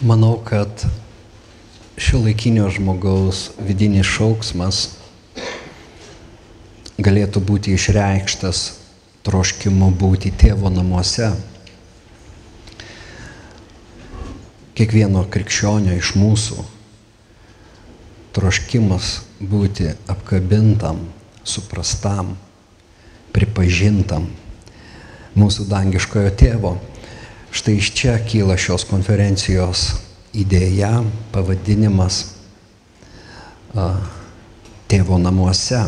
[0.00, 0.86] Manau, kad
[2.00, 4.78] šio laikinio žmogaus vidinis šauksmas
[6.96, 8.62] galėtų būti išreikštas
[9.28, 11.28] troškimu būti tėvo namuose.
[14.72, 16.64] Kiekvieno krikščionio iš mūsų
[18.32, 19.10] troškimas
[19.52, 21.02] būti apkabintam,
[21.44, 22.38] suprastam,
[23.36, 24.30] pripažintam
[25.36, 26.78] mūsų dangiškojo tėvo.
[27.50, 29.88] Štai iš čia kyla šios konferencijos
[30.38, 31.00] idėja,
[31.34, 32.22] pavadinimas
[34.90, 35.82] tėvo namuose.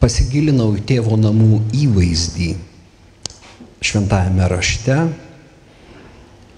[0.00, 2.54] Pasigilinau į tėvo namų įvaizdį
[3.84, 4.96] šventajame rašte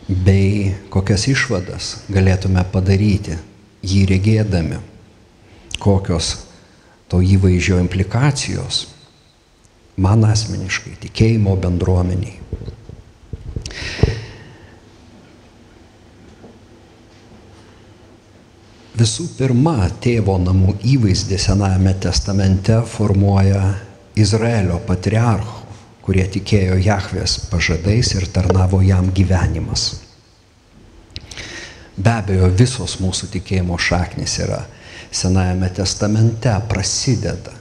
[0.07, 3.35] bei kokias išvadas galėtume padaryti
[3.83, 4.79] jį regėdami,
[5.83, 6.37] kokios
[7.11, 8.85] to įvaizdžio implikacijos
[9.97, 12.39] man asmeniškai, tikėjimo bendruomeniai.
[18.93, 23.73] Visų pirma, tėvo namų įvaizdį Senajame testamente formuoja
[24.21, 25.63] Izraelio patriarchų,
[26.05, 30.03] kurie tikėjo Jahvės pažadais ir tarnavo jam gyvenimas.
[31.97, 34.63] Be abejo, visos mūsų tikėjimo šaknis yra
[35.13, 37.53] Senajame testamente, prasideda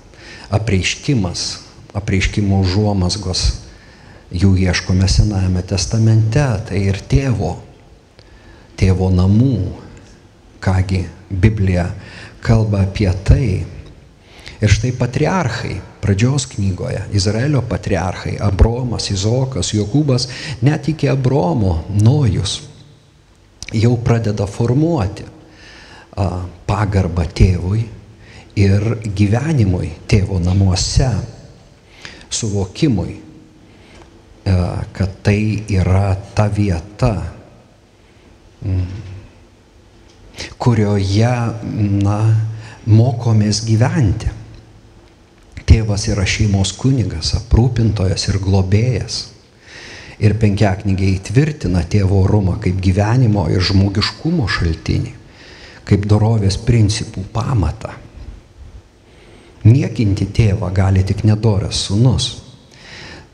[0.56, 1.48] apreiškimas,
[1.98, 3.44] apreiškimo užuomasgos,
[4.32, 7.58] jų ieškome Senajame testamente, tai ir tėvo,
[8.80, 9.58] tėvo namų,
[10.64, 11.90] kągi Biblija
[12.44, 13.46] kalba apie tai.
[14.62, 20.28] Ir štai patriarchai, pradžios knygoje, Izraelio patriarchai, Abromas, Izokas, Jokūbas,
[20.62, 22.60] net iki Abromo Nojus
[23.74, 25.26] jau pradeda formuoti
[26.68, 27.86] pagarbą tėvui
[28.60, 31.10] ir gyvenimui tėvo namuose,
[32.32, 33.16] suvokimui,
[34.46, 37.14] a, kad tai yra ta vieta,
[38.66, 38.86] mm,
[40.58, 41.36] kurioje,
[42.02, 42.20] na,
[42.88, 44.32] mokomės gyventi.
[45.72, 49.22] Tėvas yra šeimos kunigas, aprūpintojas ir globėjas.
[50.22, 55.14] Ir penkiaknygiai įtvirtina tėvo orumą kaip gyvenimo ir žmogiškumo šaltinį,
[55.88, 57.96] kaip dorovės principų pamatą.
[59.64, 62.32] Niekinti tėvą gali tik nedoras sunus.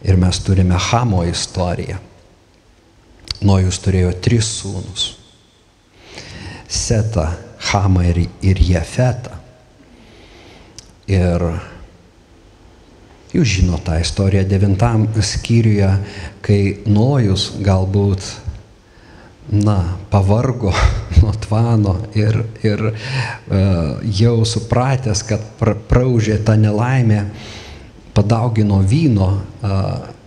[0.04, 1.98] Ir mes turime Hamo istoriją.
[3.48, 5.12] Nojus turėjo tris sūnus
[6.68, 7.30] Setą,
[7.72, 9.38] Hamą ir, ir Jefetą.
[11.08, 11.44] Ir
[13.32, 15.94] jūs žinote tą istoriją devintam skyriuje,
[16.44, 16.60] kai
[16.92, 18.26] Nojus galbūt,
[19.52, 20.74] na, pavargo
[21.22, 27.26] nuo tvano ir, ir uh, jau supratęs, kad pra, praužė tą nelaimę,
[28.18, 29.32] padaugino vyno,
[29.62, 30.18] uh,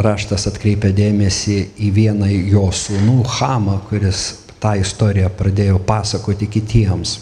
[0.00, 4.22] raštas atkreipia dėmesį į vieną jo sūnų, Hamą, kuris
[4.60, 7.18] tą istoriją pradėjo pasakoti kitiems.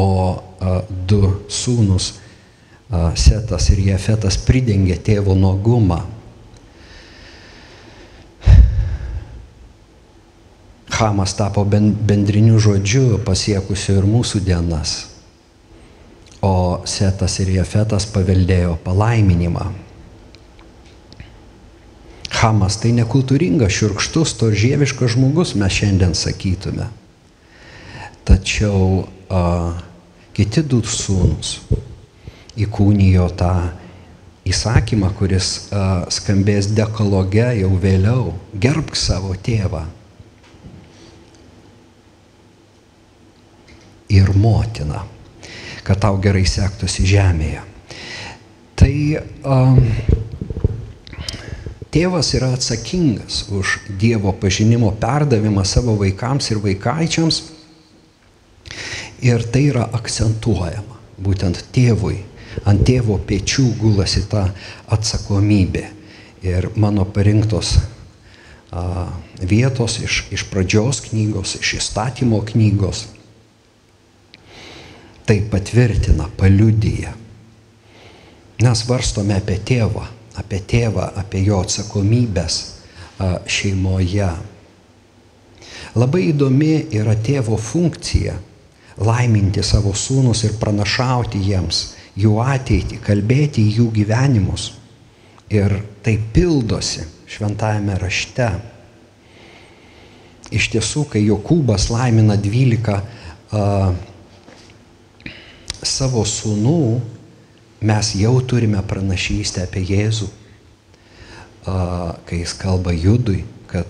[0.00, 2.14] O a, du sūnus,
[2.90, 6.00] a, Setas ir Jefetas, pridengė tėvo nuogumą.
[10.94, 14.92] Hamas tapo bendriniu žodžiu pasiekusiu ir mūsų dienas.
[16.38, 19.64] O Setas ir Jefetas paveldėjo palaiminimą.
[22.38, 26.86] Hamas tai nekultūringas, širkštus, to žieviškas žmogus, mes šiandien sakytume.
[28.28, 29.42] Tačiau a,
[30.36, 31.56] kiti du sūnus
[32.60, 33.50] įkūnijo tą
[34.46, 39.86] įsakymą, kuris a, skambės dekologe jau vėliau- gerbk savo tėvą
[44.08, 45.04] ir motiną,
[45.84, 47.62] kad tau gerai sektųsi žemėje.
[48.74, 48.94] Tai
[49.44, 49.58] a,
[51.94, 57.36] Tėvas yra atsakingas už Dievo pažinimo perdavimą savo vaikams ir vaikaičiams.
[59.22, 60.98] Ir tai yra akcentuojama.
[61.22, 62.16] Būtent tėvui,
[62.66, 64.48] ant tėvo pečių gulasi ta
[64.90, 65.84] atsakomybė.
[66.42, 67.76] Ir mano parinktos
[69.38, 73.06] vietos iš, iš pradžios knygos, iš įstatymo knygos
[75.26, 77.12] tai patvirtina, paliudyja.
[78.62, 80.04] Mes varstome apie tėvą,
[80.40, 82.58] apie tėvą, apie jo atsakomybės
[83.46, 84.30] šeimoje.
[85.94, 88.34] Labai įdomi yra tėvo funkcija-
[89.08, 94.72] laiminti savo sūnus ir pranašauti jiems jų ateitį, kalbėti į jų gyvenimus.
[95.50, 98.48] Ir tai pildosi šventajame rašte.
[100.50, 103.02] Iš tiesų, kai Jokūbas laimina 12
[103.52, 103.94] a,
[105.88, 107.00] savo sūnų,
[107.84, 110.30] mes jau turime pranašystę apie Jėzų.
[111.64, 113.86] kai jis kalba judui, kad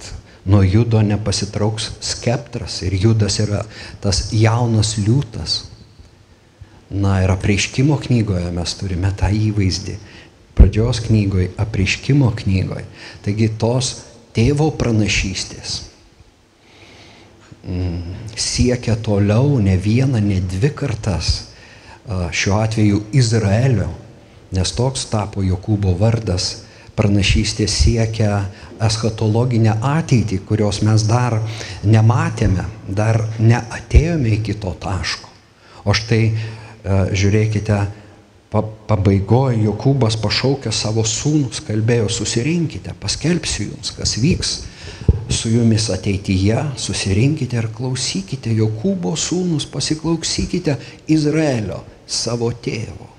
[0.47, 3.65] nuo judo nepasitrauks skeptras ir judas yra
[4.01, 5.65] tas jaunas liūtas.
[6.91, 9.97] Na ir apreiškimo knygoje mes turime tą įvaizdį.
[10.55, 12.85] Pradžios knygoje, apreiškimo knygoje.
[13.25, 14.05] Taigi tos
[14.37, 15.81] tėvo pranašystės
[17.67, 21.54] mm, siekia toliau ne vieną, ne dvi kartas.
[22.05, 23.89] Šiuo atveju Izraelio,
[24.53, 26.65] nes toks tapo Jokūbo vardas
[26.95, 28.45] pranašystė siekia
[28.85, 31.39] eschatologinę ateitį, kurios mes dar
[31.83, 35.31] nematėme, dar neatėjome iki to taško.
[35.85, 36.35] O štai e,
[37.17, 37.81] žiūrėkite,
[38.53, 44.53] pabaigoje Jokūbas pašaukė savo sūnus, kalbėjo, susirinkite, paskelbsiu jums, kas vyks
[45.33, 50.77] su jumis ateityje, susirinkite ir klausykite Jokūbo sūnus, pasiklausykite
[51.11, 53.11] Izraelio, savo tėvo.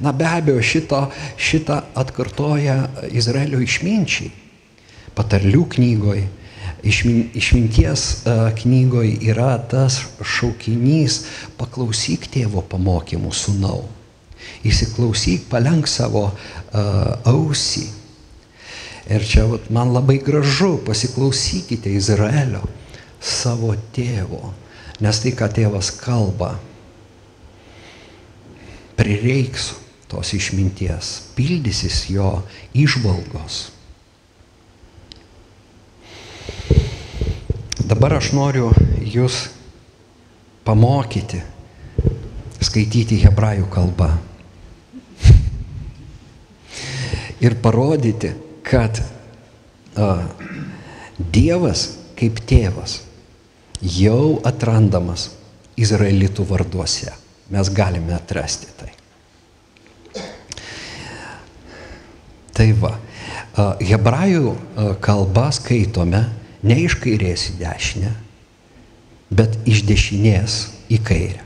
[0.00, 1.06] Na be abejo, šito,
[1.40, 2.76] šitą atkartoja
[3.16, 4.32] Izraelio išminčiai.
[5.16, 6.26] Patarlių knygoje,
[6.84, 11.22] išmin, išminties uh, knygoje yra tas šaukinys
[11.56, 13.86] paklausyk tėvo pamokymų sūnau.
[14.66, 16.36] Įsiklausyk, palenk savo uh,
[17.24, 17.86] ausį.
[19.08, 22.64] Ir čia vat, man labai gražu, pasiklausykite Izraelio,
[23.22, 24.50] savo tėvo,
[25.00, 26.56] nes tai, ką tėvas kalba,
[28.96, 29.74] prireiks
[30.10, 32.42] tos išminties, pildysis jo
[32.74, 33.58] išvalgos.
[37.86, 38.70] Dabar aš noriu
[39.06, 39.46] jūs
[40.66, 41.42] pamokyti
[42.66, 44.10] skaityti hebrajų kalbą.
[47.44, 48.32] Ir parodyti,
[48.66, 49.02] kad
[49.94, 50.08] a,
[51.16, 52.98] Dievas kaip tėvas
[53.80, 55.30] jau atrandamas
[55.80, 57.12] Izraelitų varduose.
[57.52, 58.92] Mes galime atrasti tai.
[62.56, 62.92] Tai va,
[63.84, 64.54] hebrajų
[65.04, 66.22] kalbą skaitome
[66.66, 68.12] ne iš kairės į dešinę,
[69.30, 70.56] bet iš dešinės
[70.92, 71.42] į kairę.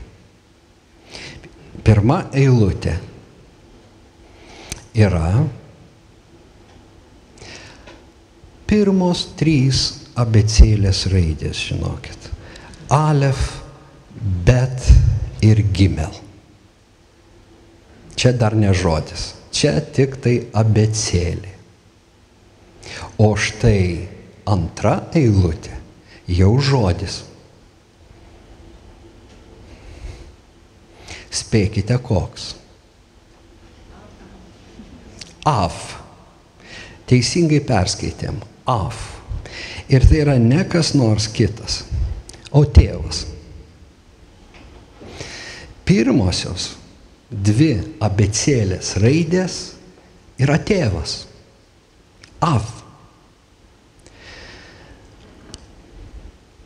[1.81, 2.95] Pirma eilutė
[4.95, 5.43] yra
[8.69, 9.83] pirmos trys
[10.19, 12.29] abecėlės raidės, žinokit.
[12.91, 13.41] Alef,
[14.47, 14.87] bet
[15.41, 16.13] ir gimel.
[18.15, 19.33] Čia dar ne žodis.
[19.51, 21.51] Čia tik tai abecėlė.
[23.21, 24.07] O štai
[24.49, 25.75] antra eilutė
[26.31, 27.21] jau žodis.
[31.31, 32.51] Spėkite koks.
[35.47, 35.97] Af.
[37.09, 38.39] Teisingai perskaitėm.
[38.69, 38.99] Af.
[39.91, 41.81] Ir tai yra ne kas nors kitas,
[42.55, 43.25] o tėvas.
[45.91, 46.77] Pirmosios
[47.27, 49.55] dvi abecėlės raidės
[50.39, 51.25] yra tėvas.
[52.39, 52.63] Av.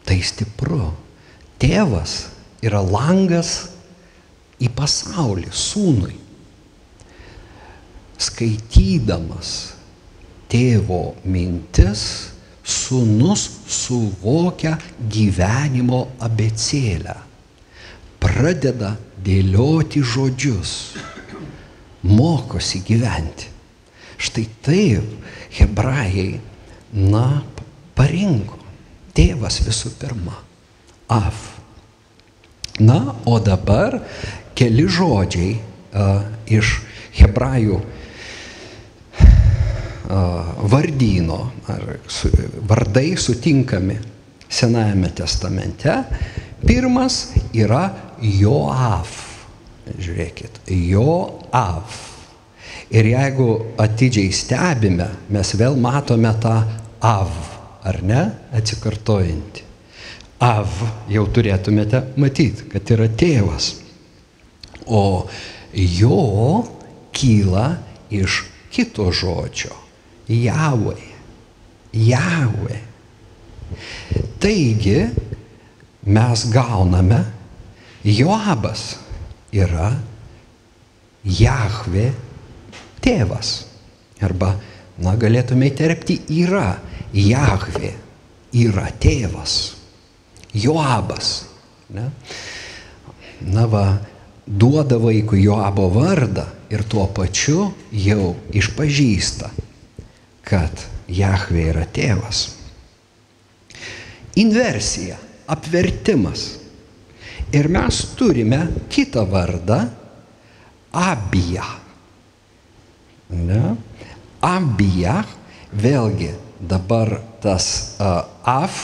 [0.05, 0.91] Tai stipru.
[1.57, 2.13] Tėvas
[2.61, 3.55] yra langas
[4.61, 6.19] į pasaulį sūnui.
[8.27, 9.55] Skaitydamas
[10.53, 12.05] tėvo mintis,
[12.61, 13.47] sūnus
[13.79, 14.75] suvokia
[15.09, 17.17] gyvenimo abecėlę.
[18.21, 18.93] Pradeda
[19.25, 20.71] dėlioti žodžius,
[22.05, 23.49] mokosi gyventi.
[24.21, 25.25] Štai taip
[25.57, 26.39] hebrajai,
[26.93, 27.43] na,
[27.97, 28.61] parinko.
[29.15, 30.35] Tėvas visų pirma.
[31.11, 31.55] Af.
[32.79, 34.01] Na, o dabar
[34.55, 36.79] keli žodžiai uh, iš
[37.15, 37.79] hebrajų
[40.69, 42.29] vardyno, ar su,
[42.61, 43.97] vardai sutinkami
[44.49, 45.91] Senajame testamente.
[46.65, 47.89] Pirmas yra
[48.21, 49.21] Joaf.
[49.85, 52.01] Žiūrėkit, Joaf.
[52.93, 53.49] Ir jeigu
[53.81, 56.55] atidžiai stebime, mes vėl matome tą
[57.05, 57.31] av,
[57.85, 58.21] ar ne,
[58.55, 59.63] atsikartojantį.
[60.45, 60.69] Av
[61.09, 63.71] jau turėtumėte matyti, kad yra tėvas.
[64.85, 65.25] O
[65.73, 66.65] jo
[67.15, 67.69] kyla
[68.13, 68.43] iš
[68.73, 69.73] kito žodžio-
[70.45, 71.01] Javai.
[71.93, 72.81] Javai.
[74.39, 75.07] Taigi
[76.05, 77.23] mes gauname
[78.05, 78.99] Joabas
[79.49, 79.89] yra
[81.25, 82.11] Jahve
[83.01, 83.63] tėvas.
[84.21, 84.53] Arba,
[85.01, 86.77] na, galėtume įterpti, yra
[87.15, 87.95] Jahve,
[88.53, 89.55] yra tėvas.
[90.53, 91.31] Joabas.
[91.89, 92.11] Ne?
[93.49, 93.85] Na va,
[94.45, 99.49] duoda vaikui Joabo vardą ir tuo pačiu jau išpažįsta,
[100.45, 102.51] kad Jahve yra tėvas.
[104.37, 105.17] Inversija,
[105.49, 106.64] apvertimas
[107.55, 108.59] Ir mes turime
[108.91, 109.79] kitą vardą-
[111.11, 111.65] Abija.
[113.31, 113.61] Ne?
[114.43, 115.21] Abija
[115.75, 118.81] vėlgi dabar tas uh, af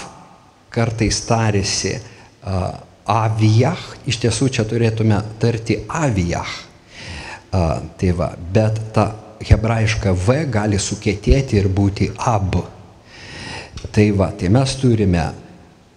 [0.71, 2.71] kartais tarėsi uh,
[3.11, 6.51] avijah, iš tiesų čia turėtume tarti avijah.
[7.51, 9.09] Uh, tai va, bet ta
[9.43, 12.55] hebrajiška V gali sukėtėti ir būti ab.
[13.91, 15.25] Tai va, tai mes turime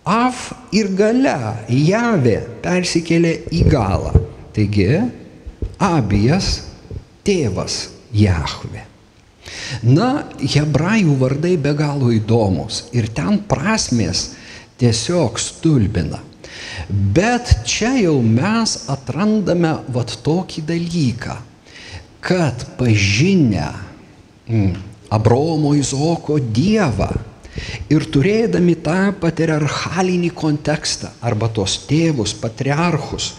[0.05, 4.13] af ir gale, javė persikėlė į galą.
[4.55, 5.01] Taigi,
[5.81, 6.61] abijas
[7.25, 8.85] tėvas Jahve.
[9.85, 14.31] Na, hebrajų vardai be galo įdomus ir ten prasmės
[14.81, 16.21] tiesiog stulbina.
[16.89, 21.37] Bet čia jau mes atrandame vat tokį dalyką,
[22.25, 23.69] kad pažinę
[24.49, 24.75] mm,
[25.15, 27.11] Abromo Izoko Dievą
[27.93, 33.33] ir turėdami tą patriarchalinį kontekstą arba tos tėvus, patriarchus,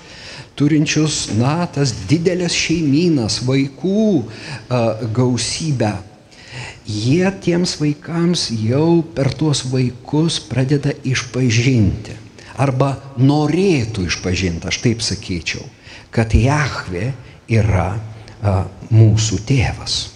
[0.56, 4.82] turinčius, na, tas didelės šeiminas, vaikų a,
[5.16, 5.94] gausybę.
[6.86, 12.22] Jie tiems vaikams jau per tuos vaikus pradeda išpažinti.
[12.62, 15.66] Arba norėtų išpažinti, aš taip sakyčiau,
[16.16, 17.10] kad Jahve
[17.52, 18.60] yra a,
[18.94, 20.15] mūsų tėvas.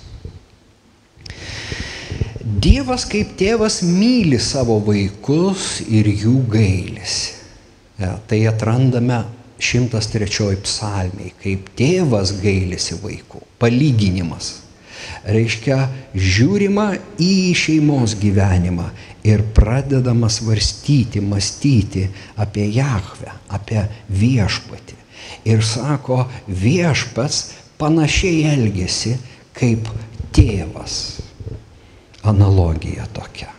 [2.49, 7.35] Dievas kaip tėvas myli savo vaikus ir jų gailisi.
[7.99, 9.19] Ja, tai atrandame
[9.61, 13.43] 103 psalmiai, kaip tėvas gailisi vaikų.
[13.61, 14.49] Palyginimas.
[15.29, 15.77] Reiškia,
[16.15, 16.87] žiūrima
[17.21, 18.87] į šeimos gyvenimą
[19.27, 22.07] ir pradedama svarstyti, mąstyti
[22.39, 24.97] apie Jahvę, apie viešpatį.
[25.45, 27.43] Ir sako, viešpats
[27.77, 29.19] panašiai elgesi
[29.53, 29.91] kaip
[30.33, 31.28] tėvas.
[32.29, 33.49] Analogija tokia.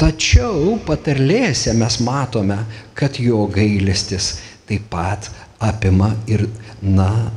[0.00, 2.58] Tačiau patarlėse mes matome,
[2.98, 4.34] kad jo gailestis
[4.68, 5.30] taip pat
[5.62, 6.46] apima ir,
[6.82, 7.30] na,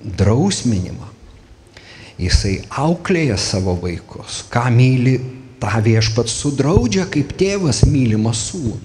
[0.00, 1.08] drausminimą.
[2.20, 5.16] Jisai auklėja savo vaikus, ką myli,
[5.60, 8.80] tą viešpats sudraudžia, kaip tėvas mylimą sūnų.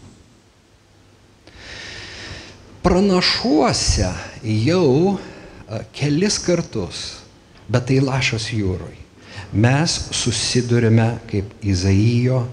[2.86, 4.12] Pranašuose
[4.46, 5.18] jau
[5.98, 7.02] kelis kartus,
[7.68, 8.94] bet tai lašas jūroj,
[9.56, 12.44] mes susidurime kaip Izaijo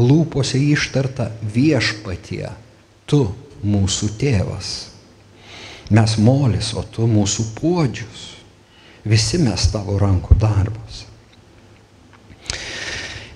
[0.00, 2.48] lūpose ištarta viešpatie,
[3.06, 3.26] tu
[3.66, 4.70] mūsų tėvas.
[5.90, 8.26] Mes molis, o tu mūsų puodžius.
[9.04, 11.06] Visi mes tavo rankų darbus.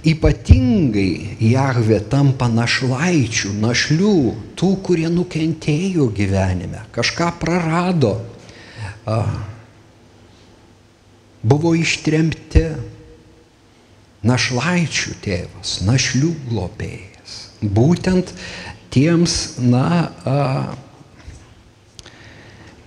[0.05, 4.17] Ypatingai Jahvė tampa našlaičių, našlių,
[4.61, 8.19] tų, kurie nukentėjo gyvenime, kažką prarado,
[11.45, 12.67] buvo ištremti.
[14.25, 17.33] Našlaičių tėvas, našlių globėjas.
[17.61, 18.31] Būtent
[18.95, 20.37] tiems, na, a,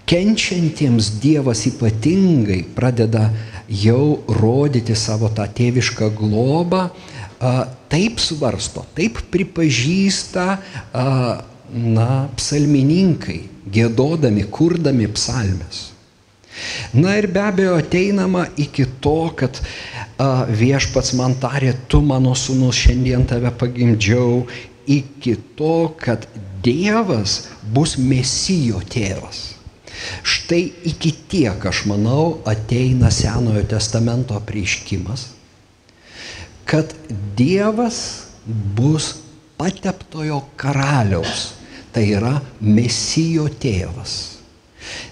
[0.10, 3.28] kenčiantiems Dievas ypatingai pradeda
[3.70, 7.54] jau rodyti savo tą tėvišką globą, a,
[7.94, 11.06] taip svarsto, taip pripažįsta, a,
[11.70, 12.10] na,
[12.40, 15.92] psalmininkai, gėdodami, kurdami psalmes.
[16.94, 19.60] Na ir be abejo ateinama iki to, kad
[20.18, 24.46] a, viešpats man tarė, tu mano sunus šiandien tave pagimdžiau
[24.88, 26.28] iki to, kad
[26.64, 29.58] Dievas bus mesijo tėvas.
[30.26, 35.30] Štai iki tiek, aš manau, ateina Senojo testamento prieškimas,
[36.68, 36.94] kad
[37.38, 38.00] Dievas
[38.48, 39.14] bus
[39.58, 41.52] pateptojo karaliaus,
[41.92, 44.37] tai yra mesijo tėvas.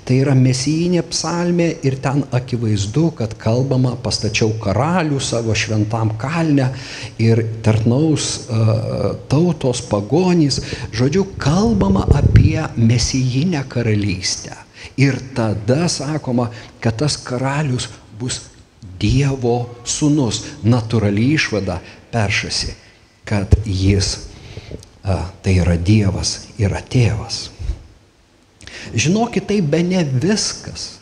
[0.06, 6.68] Tai yra mesijinė psalmė ir ten akivaizdu, kad kalbama pastačiau karalių savo šventam kalne
[7.22, 10.60] ir tarnaus uh, tautos pagonys.
[10.94, 14.54] Žodžiu, kalbama apie mesijinę karalystę.
[15.02, 17.90] Ir tada sakoma, kad tas karalius
[18.20, 18.44] bus
[19.02, 20.44] Dievo sūnus.
[20.64, 21.82] Naturali išvada
[22.14, 22.78] peršasi,
[23.26, 24.14] kad jis,
[25.02, 27.55] uh, tai yra Dievas, yra tėvas.
[28.94, 31.00] Žinokit, tai be ne viskas,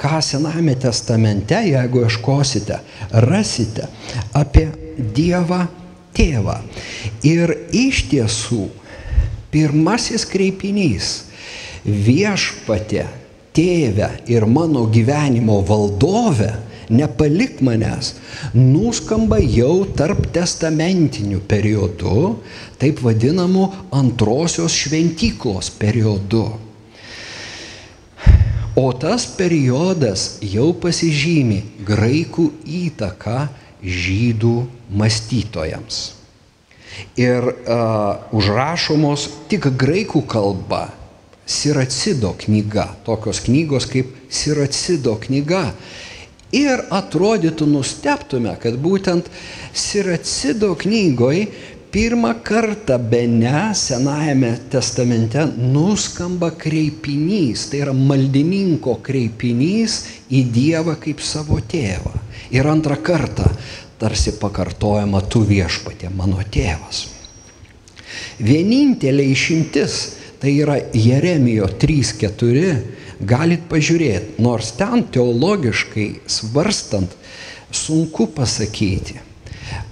[0.00, 2.80] ką Sename testamente, jeigu ieškosite,
[3.26, 3.88] rasite
[4.36, 5.66] apie Dievą
[6.16, 6.60] tėvą.
[7.26, 8.66] Ir iš tiesų,
[9.52, 11.26] pirmasis kreipinys
[11.84, 13.06] viešpatė,
[13.56, 16.52] tėvė ir mano gyvenimo valdovė,
[16.92, 18.12] nepalik manęs,
[18.54, 22.26] nuskamba jau tarp testamentinių periodų,
[22.80, 26.46] taip vadinamų antrosios šventyklos periodu.
[28.76, 33.46] O tas periodas jau pasižymi graikų įtaka
[33.80, 34.56] žydų
[34.92, 36.00] mąstytojams.
[37.16, 40.90] Ir uh, užrašomos tik graikų kalba
[41.46, 45.70] Siracido knyga, tokios knygos kaip Siracido knyga.
[46.52, 49.30] Ir atrodytų nusteptume, kad būtent
[49.72, 51.48] Siracido knygoje
[51.92, 59.98] pirmą kartą be ne Senajame testamente nuskamba kreipinys, tai yra maldininko kreipinys
[60.30, 62.14] į Dievą kaip savo tėvą.
[62.54, 63.48] Ir antrą kartą
[64.00, 67.06] tarsi pakartojama tu viešpatė mano tėvas.
[68.38, 70.00] Vienintelė išimtis
[70.40, 72.72] tai yra Jeremijo 3.4,
[73.20, 77.16] galit pažiūrėti, nors ten teologiškai svarstant
[77.72, 79.16] sunku pasakyti,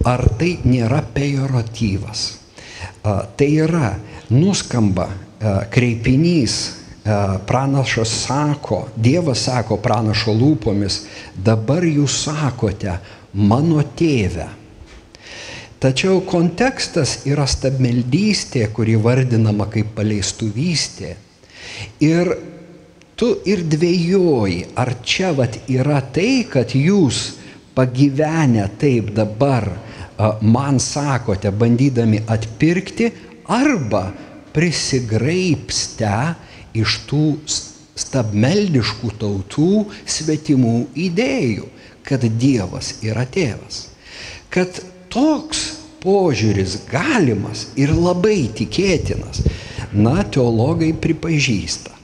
[0.04, 2.24] ar tai nėra pejoratyvas.
[3.04, 3.94] Tai yra,
[4.32, 5.08] nuskamba
[5.72, 6.56] kreipinys,
[7.46, 11.02] pranašas sako, Dievas sako pranašo lūpomis,
[11.36, 12.96] dabar jūs sakote,
[13.34, 14.48] mano tėve.
[15.84, 21.10] Tačiau kontekstas yra stabmeldystė, kuri vardinama kaip paleistuvystė.
[22.00, 22.30] Ir
[23.20, 27.34] tu ir dvėjoji, ar čia vat yra tai, kad jūs
[27.74, 29.68] pagyvenę taip dabar
[30.40, 33.10] man sakote, bandydami atpirkti,
[33.50, 34.06] arba
[34.54, 36.16] prisigraipste
[36.78, 37.24] iš tų
[37.98, 39.70] stabmeldiškų tautų
[40.06, 40.76] svetimų
[41.06, 41.66] idėjų
[42.04, 43.88] kad Dievas yra tėvas.
[44.52, 44.78] Kad
[45.12, 45.64] toks
[46.04, 49.40] požiūris galimas ir labai tikėtinas,
[49.94, 51.94] na, teologai pripažįsta.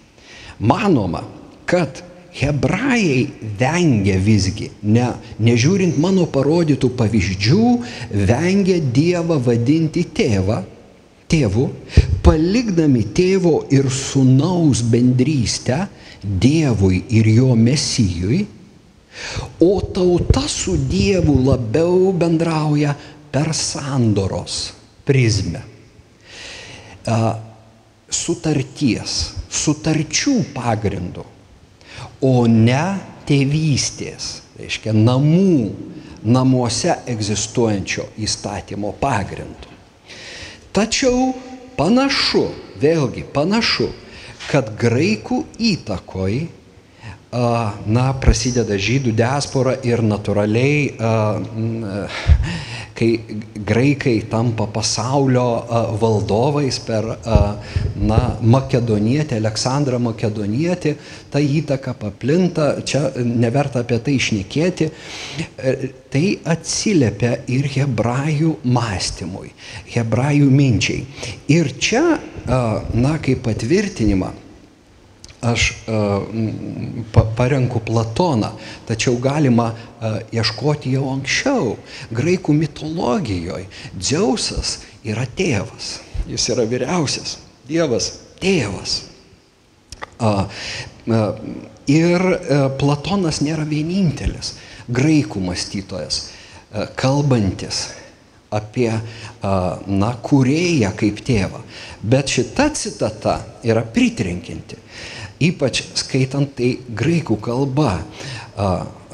[0.60, 1.22] Manoma,
[1.68, 2.02] kad
[2.36, 5.08] hebrajai vengia visgi, ne,
[5.42, 7.64] nežiūrint mano parodytų pavyzdžių,
[8.28, 10.60] vengia Dievą vadinti tėvą,
[11.30, 11.66] tėvu,
[12.26, 15.84] palikdami tėvo ir sunaus bendrystę
[16.20, 18.44] Dievui ir jo mesijui
[19.60, 22.94] O tauta su Dievu labiau bendrauja
[23.30, 24.72] per sandoros
[25.04, 25.62] prizmę.
[28.10, 29.16] Sutarties,
[29.50, 31.24] sutarčių pagrindų,
[32.20, 32.84] o ne
[33.28, 35.70] tėvystės, reiškia namų,
[36.24, 39.70] namuose egzistuojančio įstatymo pagrindu.
[40.76, 41.32] Tačiau
[41.78, 42.46] panašu,
[42.80, 43.88] vėlgi panašu,
[44.50, 46.40] kad graikų įtakoj
[47.30, 50.90] na, prasideda žydų diaspora ir natūraliai,
[53.00, 55.46] kai graikai tampa pasaulio
[56.00, 57.06] valdovais per
[57.96, 60.92] na, makedonietį, Aleksandrą makedonietį,
[61.32, 65.74] ta įtaka paplinta, čia neverta apie tai išnekėti, e,
[66.12, 69.54] tai atsiliepia ir hebrajų mąstymui,
[69.94, 71.04] hebrajų minčiai.
[71.56, 72.04] Ir čia,
[72.46, 74.32] na, kaip patvirtinimą,
[75.40, 76.22] aš uh,
[77.36, 78.52] parenku Platoną,
[78.88, 81.76] tačiau galima uh, ieškoti jau anksčiau.
[82.12, 85.98] Graikų mitologijoje Dzeusas yra tėvas,
[86.28, 89.02] jis yra vyriausias, Dievas tėvas.
[90.20, 90.44] Uh,
[91.88, 92.22] ir
[92.78, 94.54] Platonas nėra vienintelis
[94.90, 96.26] graikų mąstytojas,
[96.98, 97.88] kalbantis
[98.50, 98.90] apie
[99.40, 101.62] na, kūrėją kaip tėvą.
[102.02, 104.78] Bet šita citata yra pritrenkinti
[105.40, 108.00] ypač skaitant tai graikų kalba,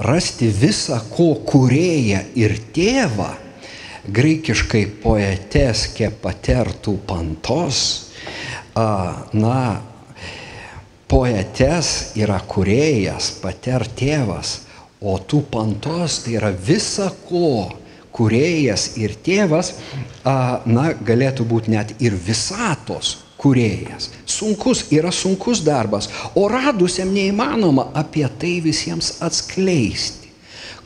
[0.03, 3.31] rasti visą, ko kurėja ir tėvą,
[4.07, 7.81] graikiškai poeteskė patertų pantos,
[8.77, 9.61] na,
[11.07, 14.61] poetes yra kurėjas, pater tėvas,
[15.01, 17.71] o tų pantos tai yra visa ko
[18.17, 19.77] kurėjas ir tėvas,
[20.25, 24.11] na, galėtų būti net ir visatos kurėjas.
[24.27, 30.26] Sunkus yra sunkus darbas, o radusiam neįmanoma apie tai visiems atskleisti.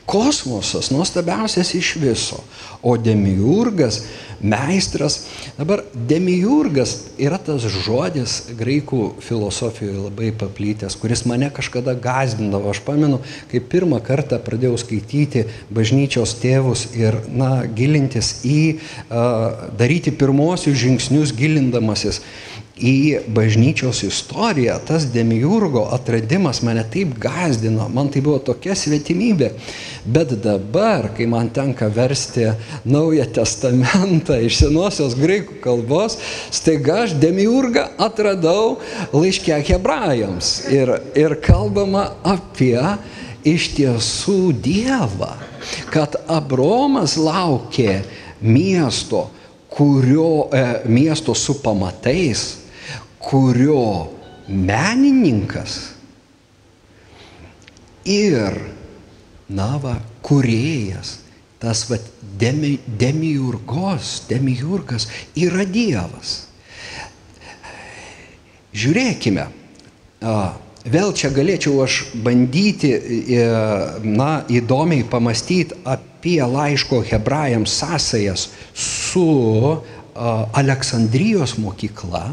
[0.05, 2.41] Kosmosas nuostabiausias iš viso,
[2.81, 4.01] o demiurgas,
[4.41, 12.73] meistras, dabar demiurgas yra tas žodis graikų filosofijoje labai paplytęs, kuris mane kažkada gazdindavo.
[12.73, 18.61] Aš pamenu, kai pirmą kartą pradėjau skaityti bažnyčios tėvus ir, na, gilintis į,
[19.07, 22.23] uh, daryti pirmosius žingsnius gilindamasis
[22.81, 29.51] į bažnyčios istoriją, tas demiurgo atradimas mane taip gazdino, man tai buvo tokia svetimybė.
[30.05, 32.49] Bet dabar, kai man tenka versti
[32.89, 36.17] Naują Testamentą iš senosios graikų kalbos,
[36.49, 38.79] staiga aš demiurgą atradau
[39.13, 40.53] laiškę hebrajams.
[40.73, 42.79] Ir, ir kalbama apie
[43.45, 45.35] iš tiesų Dievą,
[45.93, 48.01] kad Abromas laukė
[48.41, 49.27] miesto,
[49.71, 52.60] kurio e, miesto su pamatais,
[53.21, 54.11] kurio
[54.47, 55.91] menininkas
[58.05, 58.57] ir,
[59.49, 61.19] na va, kuriejas,
[61.61, 61.99] tas va,
[62.41, 65.07] demi, demiurgos, demiurgas
[65.37, 66.47] yra Dievas.
[68.71, 69.45] Žiūrėkime,
[70.87, 72.93] vėl čia galėčiau aš bandyti,
[74.07, 79.27] na, įdomiai pamastyti apie laiško hebrajams sąsajas su
[80.15, 82.31] Aleksandrijos mokykla,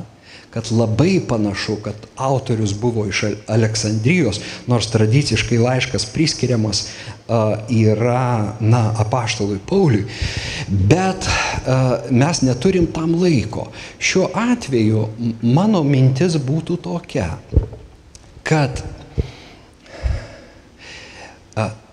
[0.50, 6.86] kad labai panašu, kad autorius buvo iš Aleksandrijos, nors tradiciškai laiškas priskiriamas
[7.68, 10.06] yra, na, apaštalui Pauliui,
[10.68, 11.28] bet
[12.10, 13.68] mes neturim tam laiko.
[13.98, 15.08] Šiuo atveju
[15.42, 17.28] mano mintis būtų tokia,
[18.42, 18.82] kad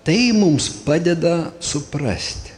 [0.06, 2.54] tai mums padeda suprasti,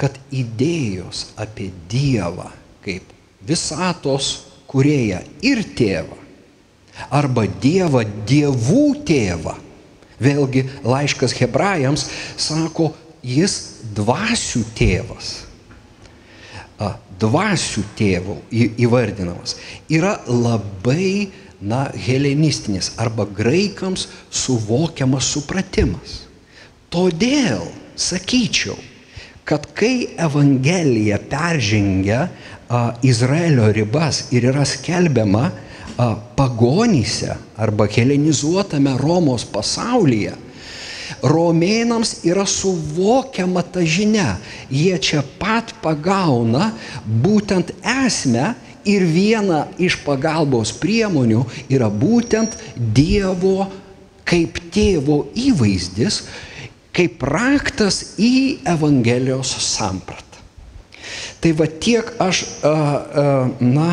[0.00, 2.48] kad idėjos apie Dievą
[2.84, 3.10] kaip
[3.44, 6.18] visatos kurėją ir tėvą,
[7.14, 9.54] arba Dievą, dievų tėvą.
[10.22, 12.06] Vėlgi laiškas hebrajams
[12.38, 12.92] sako,
[13.24, 13.56] jis
[13.96, 15.32] dvasių tėvas.
[17.24, 18.36] Dvasių tėvų
[18.82, 19.56] įvardinamas
[19.92, 21.30] yra labai,
[21.62, 26.24] na, helenistinis arba graikams suvokiamas supratimas.
[26.92, 27.62] Todėl
[27.96, 28.74] sakyčiau,
[29.46, 32.26] kad kai Evangelija peržengia
[33.02, 35.50] Izraelio ribas ir yra skelbiama
[36.36, 40.32] pagonyse arba helenizuotame Romos pasaulyje,
[41.22, 44.34] romėnams yra suvokiama ta žinia.
[44.72, 46.72] Jie čia pat pagauna
[47.04, 53.68] būtent esmę ir viena iš pagalbos priemonių yra būtent Dievo
[54.24, 56.24] kaip tėvo įvaizdis,
[56.94, 60.33] kaip raktas į Evangelijos sampratą.
[61.44, 62.38] Tai va tiek aš,
[63.60, 63.88] na,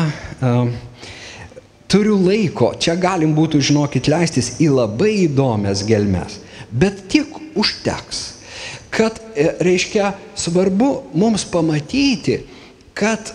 [1.92, 6.38] turiu laiko, čia galim būtų, žinokit, leistis į labai įdomias gelmes,
[6.72, 8.22] bet tiek užteks,
[8.92, 12.38] kad, e, reiškia, svarbu mums pamatyti,
[12.96, 13.34] kad,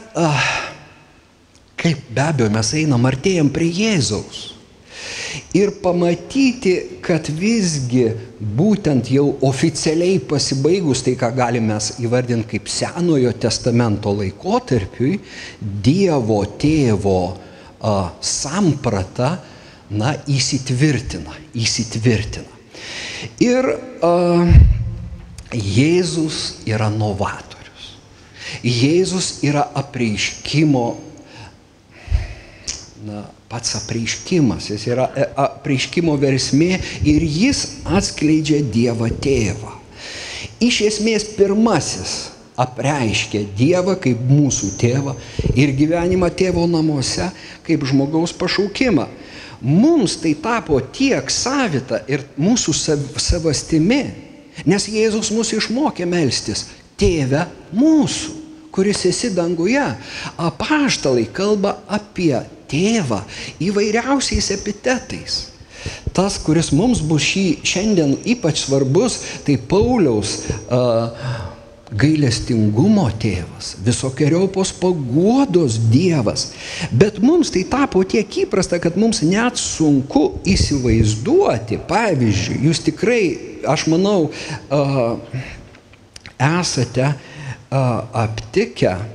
[1.78, 4.57] kaip be abejo mes einam, artėjam prie Jėzaus
[5.58, 6.74] ir pamatyti,
[7.04, 8.06] kad visgi
[8.40, 15.18] būtent jau oficialiai pasibaigus tai, ką galime įvardinti kaip Senojo testamento laikotarpiui,
[15.60, 19.38] Dievo tėvo a, samprata,
[19.90, 22.58] na, įsitvirtina, įsitvirtina.
[23.44, 23.72] Ir
[24.04, 24.14] a,
[25.56, 27.94] Jėzus yra novatorius.
[28.64, 30.88] Jėzus yra apreiškimo,
[33.08, 39.76] na, pats apreiškimas, jis yra e, apreiškimo versmė ir jis atskleidžia Dievą tėvą.
[40.64, 42.16] Iš esmės pirmasis
[42.60, 45.16] apreiškia Dievą kaip mūsų tėvą
[45.56, 47.30] ir gyvenimą tėvo namuose
[47.68, 49.08] kaip žmogaus pašaukimą.
[49.62, 52.76] Mums tai tapo tiek savita ir mūsų
[53.18, 54.04] savastimi,
[54.70, 58.36] nes Jėzus mus išmokė melstis tėvę mūsų,
[58.74, 59.86] kuris esi danguje.
[60.38, 62.36] Apaštalai kalba apie
[62.72, 63.22] tėvą
[63.64, 65.46] įvairiausiais epitetais.
[66.14, 70.40] Tas, kuris mums bus šį šiandien ypač svarbus, tai Pauliaus
[70.74, 71.14] uh,
[71.94, 76.52] gailestingumo tėvas, visokiojopos paguodos dievas.
[76.92, 81.80] Bet mums tai tapo tiek įprasta, kad mums net sunku įsivaizduoti.
[81.88, 83.22] Pavyzdžiui, jūs tikrai,
[83.68, 85.16] aš manau, uh,
[86.38, 87.18] esate uh,
[88.26, 89.08] aptikę uh,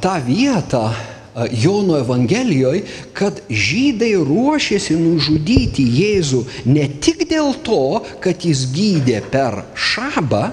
[0.00, 0.86] tą vietą,
[1.34, 2.84] Jono Evangelijoje,
[3.16, 10.52] kad žydai ruošėsi nužudyti Jėzų ne tik dėl to, kad jis gydė per šabą,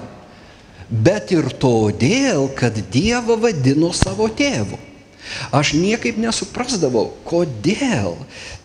[0.90, 4.80] bet ir todėl, kad Dievą vadino savo tėvu.
[5.54, 8.18] Aš niekaip nesuprasdavau, kodėl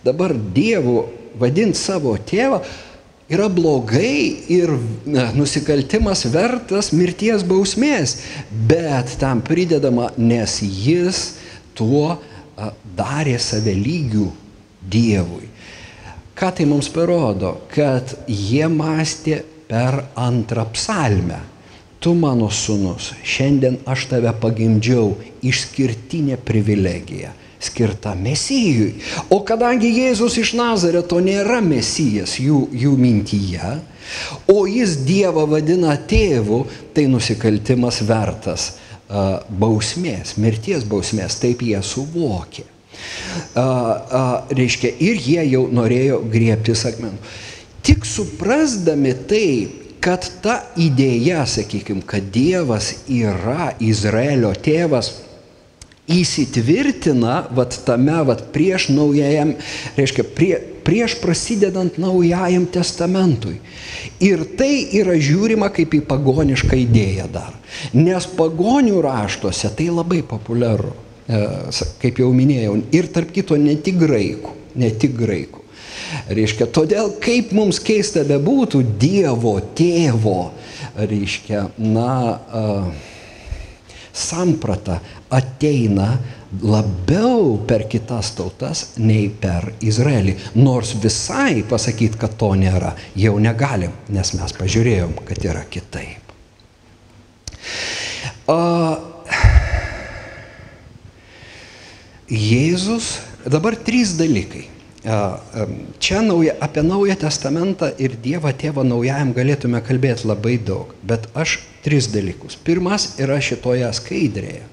[0.03, 1.05] dabar Dievu
[1.37, 2.63] vadinti savo tėvą
[3.29, 4.71] yra blogai ir
[5.05, 8.17] na, nusikaltimas vertas mirties bausmės,
[8.49, 11.37] bet tam pridedama, nes jis
[11.77, 12.17] tuo
[12.97, 14.27] darė save lygių
[14.87, 15.47] Dievui.
[16.37, 17.55] Ką tai mums parodo?
[17.73, 21.41] Kad jie mąstė per antrą psalmę.
[21.99, 25.15] Tu mano sunus, šiandien aš tave pagimdžiau
[25.49, 28.93] išskirtinė privilegija skirta Mesijui.
[29.33, 33.77] O kadangi Jėzus iš Nazareto nėra Mesijas jų, jų mintyje,
[34.53, 36.63] o jis Dievą vadina tėvu,
[36.93, 38.75] tai nusikaltimas vertas
[39.07, 42.65] bausmės, mirties bausmės, taip jie suvokė.
[43.55, 47.19] Reiškia, ir jie jau norėjo griebtis akmenų.
[47.87, 49.49] Tik suprasdami tai,
[50.03, 55.13] kad ta idėja, sakykime, kad Dievas yra Izraelio tėvas,
[56.07, 59.55] įsitvirtina vat tame vat prieš naujajam,
[59.97, 60.53] reiškia, prie,
[60.87, 63.57] prieš prasidedant naujajam testamentui.
[64.23, 67.51] Ir tai yra žiūrima kaip į pagonišką idėją dar.
[67.97, 70.93] Nes pagonių raštuose tai labai populiaru,
[71.27, 71.41] e,
[72.01, 75.65] kaip jau minėjau, ir tarp kito ne tik graikų, ne tik graikų.
[76.31, 80.53] Reiškia, todėl kaip mums keista bebūtų Dievo, tėvo,
[80.95, 82.13] reiškia, na,
[82.47, 83.07] uh,
[84.17, 86.17] samprata ateina
[86.61, 90.37] labiau per kitas tautas nei per Izraelį.
[90.59, 96.23] Nors visai pasakyti, kad to nėra, jau negalim, nes mes pažiūrėjom, kad yra kitaip.
[98.47, 98.95] Uh,
[102.31, 104.67] Jėzus, dabar trys dalykai.
[106.03, 111.61] Čia nauja, apie Naują Testamentą ir Dievą Tėvą Naujajam galėtume kalbėti labai daug, bet aš
[111.85, 112.57] tris dalykus.
[112.59, 114.65] Pirmas yra šitoje skaidrėje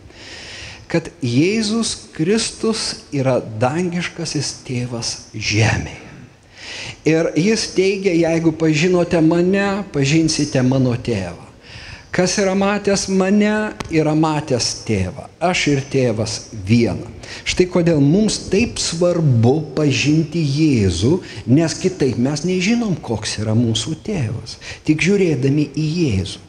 [0.94, 6.04] kad Jėzus Kristus yra dangiškasis tėvas žemėje.
[7.04, 11.42] Ir jis teigia, jeigu pažinote mane, pažinsite mano tėvą.
[12.14, 15.26] Kas yra matęs mane, yra matęs tėvą.
[15.42, 17.10] Aš ir tėvas viena.
[17.42, 21.16] Štai kodėl mums taip svarbu pažinti Jėzų,
[21.50, 26.44] nes kitaip mes nežinom, koks yra mūsų tėvas, tik žiūrėdami į Jėzų.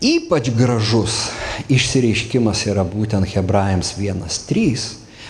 [0.00, 1.26] Ypač gražus
[1.68, 4.86] išsireiškimas yra būtent Hebrajams 1.3,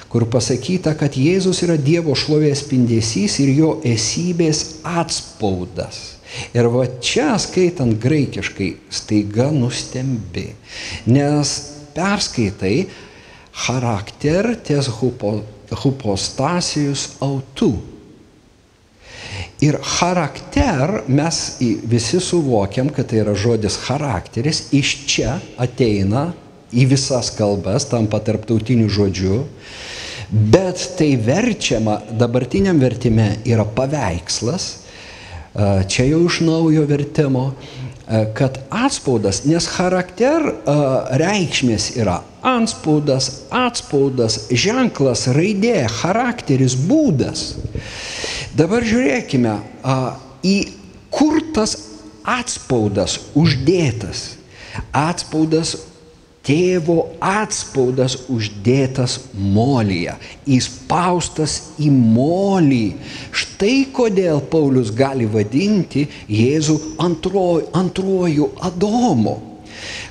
[0.06, 5.98] kur pasakyta, kad Jėzus yra Dievo šlovės spindesys ir jo esybės atspaudas.
[6.54, 10.52] Ir va čia skaitant graikiškai staiga nustembi,
[11.10, 11.54] nes
[11.96, 12.86] perskaitai
[13.66, 15.40] charakter ties hupo,
[15.82, 17.72] hupostasijus autų.
[19.60, 21.38] Ir charakter mes
[21.84, 26.30] visi suvokiam, kad tai yra žodis charakteris, iš čia ateina
[26.72, 29.42] į visas kalbas, tampa tarptautiniu žodžiu,
[30.30, 34.70] bet tai verčiama dabartiniam vertime yra paveikslas,
[35.92, 37.50] čia jau iš naujo vertimo,
[38.34, 40.54] kad atspaudas, nes charakter
[41.20, 47.50] reikšmės yra anspaudas, atspaudas, ženklas, raidė, charakteris, būdas.
[48.56, 49.52] Dabar žiūrėkime,
[50.42, 50.56] į
[51.14, 51.76] kur tas
[52.26, 54.24] atspaudas uždėtas.
[54.94, 55.76] Atspaudas
[56.46, 60.16] tėvo atspaudas uždėtas molyje,
[60.50, 62.84] įspaustas į molį.
[63.30, 69.36] Štai kodėl Paulius gali vadinti Jėzų antruoju, antruoju Adomu.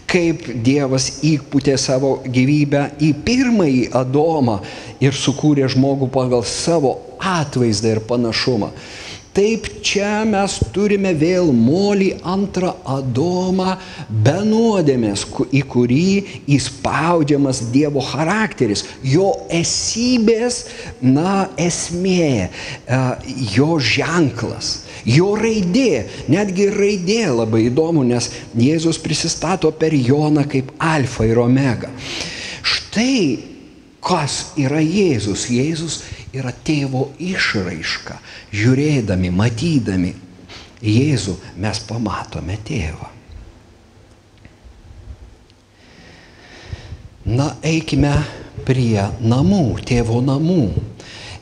[0.10, 4.58] Kaip Dievas įputė savo gyvybę į pirmąjį Adomą
[5.04, 8.72] ir sukūrė žmogų pagal savo atvaizdą ir panašumą.
[9.40, 13.78] Taip čia mes turime vėl molį antrą Adomą
[14.12, 15.24] be nuodėmės,
[15.56, 16.08] į kurį
[16.58, 19.30] įspaudžiamas Dievo charakteris, jo
[19.62, 20.66] esybės,
[21.00, 23.00] na, esmė, e,
[23.56, 24.74] jo ženklas.
[25.08, 28.28] Jo raidė, netgi raidė labai įdomu, nes
[28.60, 31.94] Jėzus prisistato per Joną kaip alfa ir omega.
[32.60, 33.40] Štai
[34.04, 35.48] kas yra Jėzus.
[35.48, 38.20] Jėzus yra tėvo išraiška.
[38.54, 40.16] Žiūrėdami, matydami
[40.80, 43.10] Jėzų mes pamatome tėvą.
[47.30, 48.14] Na, eikime
[48.66, 50.72] prie namų, tėvo namų.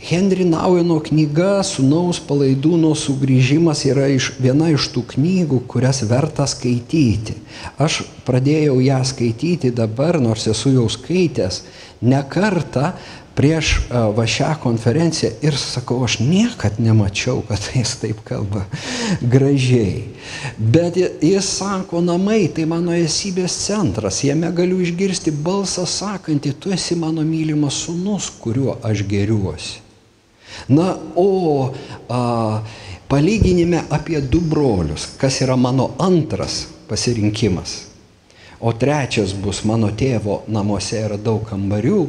[0.08, 7.36] Henry Naueno knyga Sūnaus palaidūno sugrįžimas yra iš, viena iš tų knygų, kurias verta skaityti.
[7.82, 11.64] Aš pradėjau ją skaityti dabar, nors esu jau skaitęs
[12.02, 12.94] ne kartą,
[13.38, 18.66] prieš va šią konferenciją ir sakau, aš niekad nemačiau, kad jis taip kalba
[19.22, 20.08] gražiai.
[20.58, 26.98] Bet jis sako, namai tai mano esybės centras, jame galiu išgirsti balsą sakantį, tu esi
[26.98, 29.84] mano mylimas sunus, kuriuo aš geriuosi.
[30.74, 31.74] Na, o
[32.10, 32.22] a,
[33.08, 37.84] palyginime apie du brolius, kas yra mano antras pasirinkimas.
[38.60, 42.08] O trečias bus mano tėvo namuose yra daug kambarių,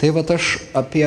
[0.00, 1.04] Tai va aš apie,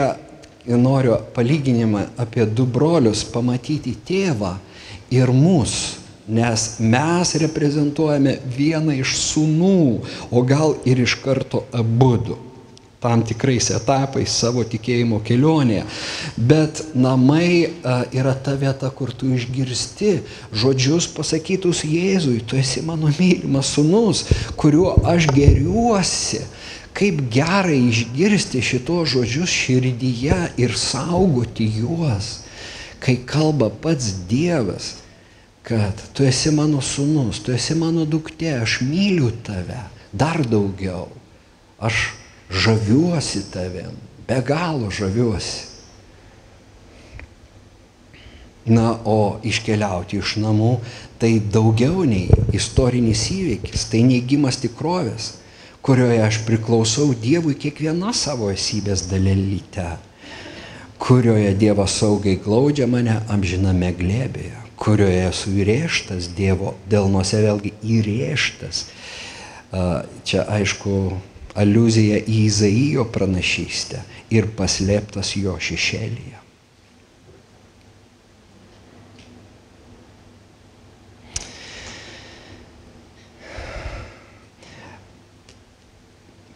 [0.69, 4.51] noriu palyginimą apie du brolius pamatyti tėvą
[5.09, 5.97] ir mus,
[6.29, 9.81] nes mes reprezentuojame vieną iš sūnų,
[10.29, 12.37] o gal ir iš karto abudu
[13.03, 15.83] tam tikrais etapais savo tikėjimo kelionėje.
[16.37, 17.73] Bet namai
[18.15, 20.13] yra ta vieta, kur tu išgirsti
[20.55, 24.23] žodžius pasakytus Jėzui, tu esi mano mylimas sunus,
[24.55, 26.45] kuriuo aš geriuosi.
[26.93, 32.43] Kaip gerai išgirsti šitos žodžius širdyje ir saugoti juos,
[33.03, 34.93] kai kalba pats Dievas,
[35.65, 39.79] kad tu esi mano sunus, tu esi mano duktė, aš myliu tave
[40.13, 41.07] dar daugiau,
[41.81, 42.11] aš
[42.49, 43.93] žaviuosi tavim,
[44.27, 45.71] be galo žaviuosi.
[48.63, 50.77] Na, o iškeliauti iš namų
[51.19, 55.34] tai daugiau nei istorinis įvykis, tai neigimas tikrovės
[55.84, 59.97] kurioje aš priklausau Dievui kiekviena savo esybės dalelyte,
[61.03, 68.86] kurioje Dievas saugiai glaudžia mane amžiname glėbėje, kurioje esu įrėžtas Dievo delnuose, vėlgi įrėžtas.
[70.23, 70.95] Čia aišku
[71.55, 74.01] aluzija į Izaijo pranašystę
[74.33, 76.39] ir paslėptas jo šešėlyje.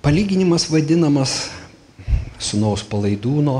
[0.07, 1.49] Palyginimas vadinamas
[2.39, 3.57] sunaus palaidūno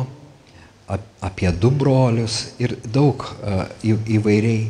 [1.19, 3.25] apie du brolius ir daug
[3.83, 4.69] įvairiai.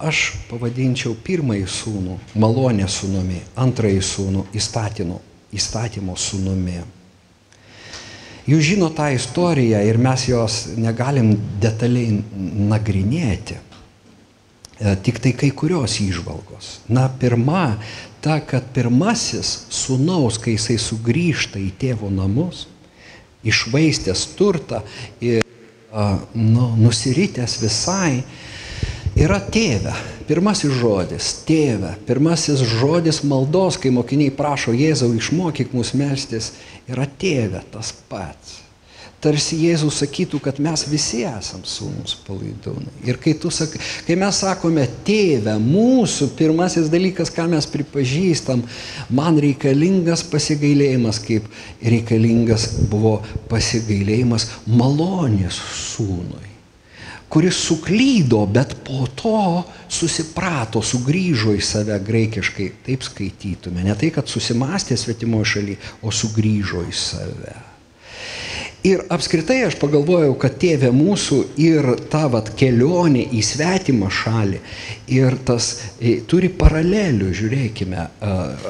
[0.00, 5.18] Aš pavadinčiau pirmąjį sūnų malonė sūnumi, antrąjį sūnų įstatymo,
[5.56, 6.80] įstatymo sūnumi.
[8.50, 12.16] Jūs žino tą istoriją ir mes jos negalim detaliai
[12.70, 13.58] nagrinėti.
[14.80, 16.80] E, tik tai kai kurios įžvalgos.
[16.88, 17.76] Na, pirma,
[18.24, 22.64] ta, kad pirmasis sūnaus, kai jisai sugrįžta į tėvo namus,
[23.44, 24.82] išvaistęs turtą
[25.24, 25.44] ir
[26.34, 28.22] nu, nusiritęs visai,
[29.16, 29.94] yra tėve.
[30.28, 31.96] Pirmasis žodis- tėve.
[32.06, 36.52] Pirmasis žodis maldos, kai mokiniai prašo Jėzau išmokyk mus melstis,
[36.88, 38.60] yra tėve tas pats
[39.20, 42.92] tarsi Jėzus sakytų, kad mes visi esam sūnus palaidūnai.
[43.08, 48.64] Ir kai, sak, kai mes sakome tėvę, mūsų pirmasis dalykas, ką mes pripažįstam,
[49.12, 51.48] man reikalingas pasigailėjimas, kaip
[51.84, 53.18] reikalingas buvo
[53.52, 56.49] pasigailėjimas malonės sūnui
[57.30, 63.84] kuris suklydo, bet po to susiprato, sugrįžo į save graikiškai, taip skaitytume.
[63.86, 67.58] Ne tai, kad susimastė svetimo šaly, o sugrįžo į save.
[68.80, 74.62] Ir apskritai aš pagalvojau, kad tėvė mūsų ir ta vat, kelionė į svetimą šalį
[75.12, 78.06] ir tas e, turi paralelių, žiūrėkime,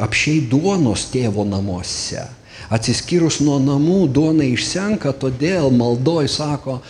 [0.03, 2.27] apšiai duonos tėvo namuose.
[2.71, 6.81] Atsiskyrus nuo namų duona išsenka, todėl maldoj sako,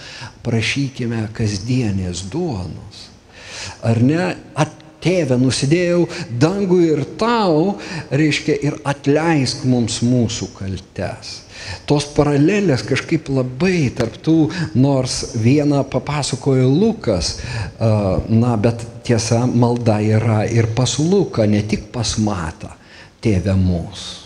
[0.45, 3.07] prašykime kasdienės duonos.
[3.87, 4.35] Ar ne?
[4.59, 6.05] At, tėve, nusidėjau
[6.41, 7.77] dangų ir tau,
[8.13, 11.39] reiškia, ir atleisk mums mūsų kaltes.
[11.89, 14.37] Tos paralelės kažkaip labai tarptų,
[14.81, 17.35] nors vieną papasakojo Lukas,
[17.79, 22.73] na, bet tiesa, malda yra ir pas Luką, ne tik pas Matą,
[23.25, 24.17] tėvę mūsų.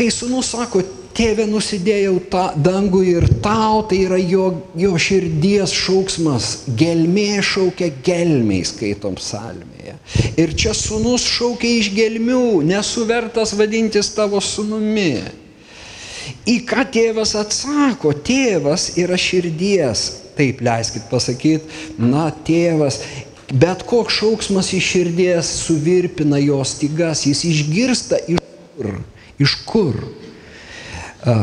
[0.00, 0.80] Kai, sunus sako,
[1.12, 4.46] tėve nusidėjau tą dangų ir tau, tai yra jo,
[4.80, 6.46] jo širdies šauksmas,
[6.80, 9.98] gelmė šaukia gelmiai, skaitom psalmėje.
[10.40, 15.20] Ir čia sunus šaukia iš gelmių, nesuvertas vadintis tavo sunumi.
[16.48, 18.16] Į ką tėvas atsako?
[18.24, 20.08] Tėvas yra širdies.
[20.40, 21.68] Taip, leiskit pasakyti,
[22.00, 23.02] na, tėvas
[23.52, 28.40] bet koks šauksmas iš širdies suvirpina jos stygas, jis išgirsta iš
[28.80, 28.94] kur.
[29.40, 29.96] Iš kur?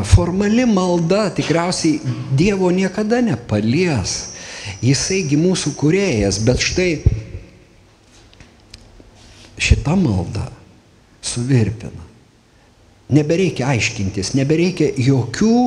[0.06, 2.00] Formali malda tikriausiai
[2.38, 4.34] Dievo niekada nepalies.
[4.84, 6.90] Jisaigi mūsų kurėjas, bet štai
[9.58, 10.50] šita malda
[11.24, 12.04] suvirpina.
[13.08, 15.60] Nebereikia aiškintis, nebereikia jokių,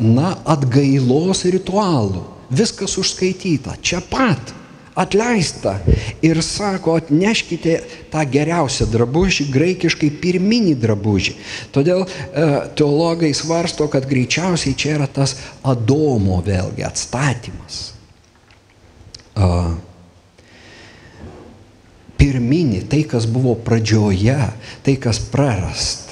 [0.00, 2.24] na, atgailos ritualų.
[2.48, 4.54] Viskas užskaityta, čia pat
[4.96, 5.76] atleista
[6.24, 7.76] ir sako, atneškite
[8.12, 11.34] tą geriausią drabužį, graikiškai pirminį drabužį.
[11.74, 12.46] Todėl e,
[12.78, 17.82] teologai svarsto, kad greičiausiai čia yra tas Adomo vėlgi atstatymas.
[19.36, 19.50] E,
[22.16, 24.40] pirminį, tai kas buvo pradžioje,
[24.86, 26.05] tai kas prarasta.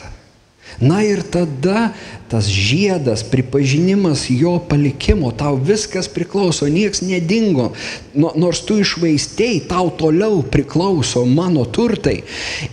[0.80, 1.92] Na ir tada
[2.28, 7.70] tas žiedas, pripažinimas jo palikimo, tau viskas priklauso, nieks nedingo,
[8.14, 12.24] nors tu išvaistėjai, tau toliau priklauso mano turtai.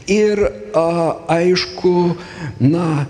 [0.09, 0.41] Ir
[0.73, 0.87] a,
[1.37, 1.93] aišku,
[2.63, 3.05] na,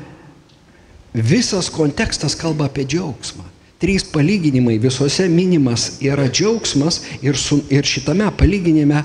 [1.15, 3.47] visas kontekstas kalba apie džiaugsmą.
[3.82, 9.01] Trys palyginimai visuose minimas yra džiaugsmas ir, su, ir šitame palyginime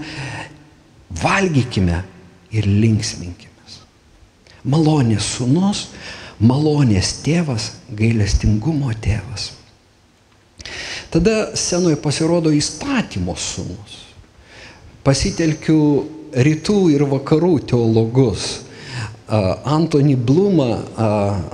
[1.23, 2.03] valgykime
[2.53, 3.56] ir linksminkime
[4.67, 5.87] malonės sunus,
[6.43, 9.53] malonės tėvas, gailestingumo tėvas.
[11.11, 14.03] Tada scenoje pasirodo įstatymo sunus.
[15.07, 15.81] Pasitelkiu
[16.35, 18.49] rytų ir vakarų teologus.
[19.27, 20.69] Antony Blumą,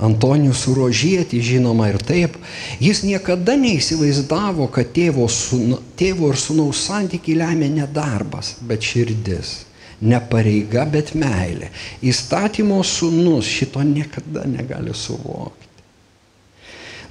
[0.05, 2.35] Antonijų Surožietį žinoma ir taip,
[2.77, 9.55] jis niekada neįsivaizdavo, kad tėvo, sūno, tėvo ir sūnaus santykiai lemia ne darbas, bet širdis
[10.03, 11.71] ne pareiga, bet meilė.
[12.03, 15.69] Įstatymo sūnus šito niekada negali suvokti.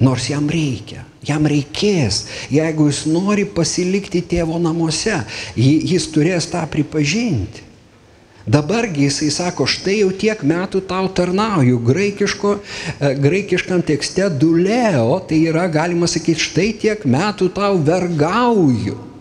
[0.03, 5.21] Nors jam reikia, jam reikės, jeigu jis nori pasilikti tėvo namuose,
[5.57, 7.69] jis turės tą pripažinti.
[8.43, 11.79] Dabargi jisai sako, štai jau tiek metų tau tarnauju.
[11.87, 19.12] Graikiško, e, graikiškam tekste duleo, tai yra galima sakyti, štai tiek metų tau vergauju.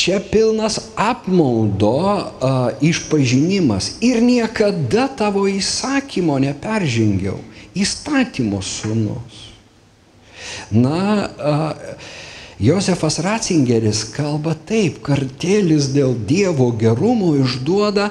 [0.00, 7.36] Čia pilnas apmaudo a, išpažinimas ir niekada tavo įsakymo neperžengiau.
[7.76, 9.42] Įstatymo sūnus.
[10.72, 11.54] Na, a,
[12.56, 18.08] Josefas Ratzingeris kalba taip, kartėlis dėl Dievo gerumo išduoda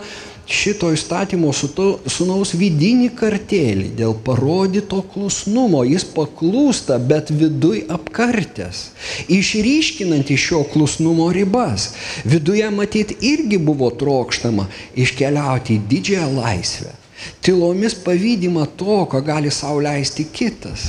[0.49, 5.83] šito įstatymo sunaus vidinį kartėlį dėl parodyto klusnumo.
[5.85, 8.83] Jis paklūsta, bet viduj apkartęs,
[9.29, 11.91] išryškinant iš šio klusnumo ribas.
[12.25, 16.95] Viduje matyti irgi buvo trokštama iškeliauti į didžiąją laisvę.
[17.43, 20.87] Tylomis pavydima to, ko gali sauliaisti kitas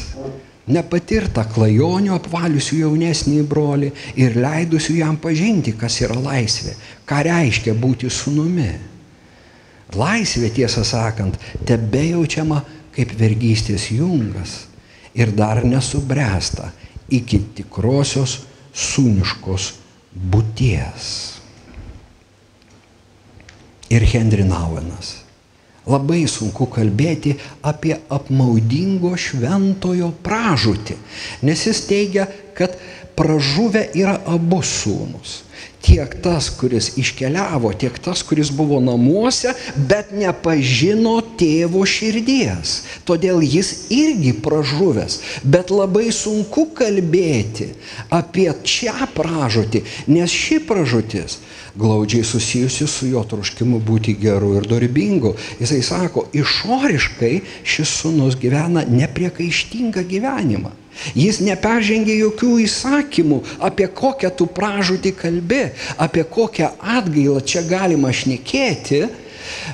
[0.71, 3.91] nepatirtą klajonių apvaliusių jaunesnį brolį
[4.23, 6.77] ir leidusių jam pažinti, kas yra laisvė,
[7.09, 8.71] ką reiškia būti sunumi.
[9.99, 12.61] Laisvė, tiesą sakant, tebe jaučiama
[12.95, 14.67] kaip vergystės jungas
[15.15, 16.71] ir dar nesubręsta
[17.11, 19.73] iki tikrosios sūniškos
[20.31, 21.09] būties.
[23.91, 25.17] Ir Hendrinauenas
[25.89, 27.33] Labai sunku kalbėti
[27.65, 30.97] apie apmaudingo šventojo pražūtį,
[31.49, 32.77] nes jis teigia, kad
[33.17, 35.41] pražuvę yra abu sūnus.
[35.81, 42.75] Tiek tas, kuris iškeliavo, tiek tas, kuris buvo namuose, bet nepažino tėvo širdies.
[43.09, 45.21] Todėl jis irgi pražuvęs.
[45.45, 47.71] Bet labai sunku kalbėti
[48.13, 51.41] apie šią pražūtį, nes ši pražūtis
[51.81, 55.35] glaudžiai susijusi su jo troškimu būti geru ir dorybingu.
[55.61, 60.75] Jisai sako, išoriškai šis sunus gyvena nepriekaištingą gyvenimą.
[61.17, 65.63] Jis neperžengė jokių įsakymų, apie kokią tu pražūtį kalbi,
[65.99, 69.05] apie kokią atgailą čia galima šnekėti,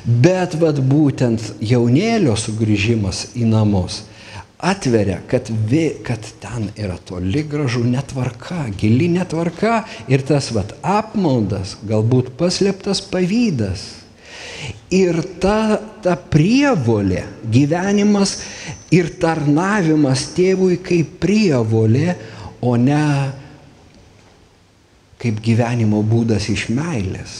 [0.04, 4.04] bet vad būtent jaunėlio sugrįžimas į namus
[4.58, 11.76] atveria, kad, vi, kad ten yra toli gražu netvarka, gili netvarka ir tas vat, apmaudas,
[11.86, 13.84] galbūt paslėptas pavydas.
[14.94, 18.36] Ir ta, ta prievolė, gyvenimas
[18.94, 22.14] ir tarnavimas tėvui kaip prievolė,
[22.62, 23.02] o ne
[25.22, 27.36] kaip gyvenimo būdas iš meilės.